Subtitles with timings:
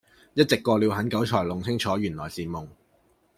[0.33, 2.67] 一直過了很久才弄清楚原來是夢